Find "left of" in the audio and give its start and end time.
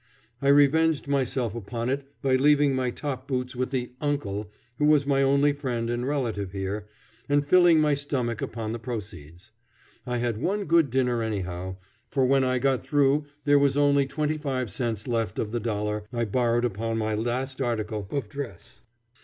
15.07-15.51